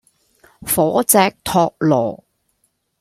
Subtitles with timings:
[0.65, 2.23] 火炙托羅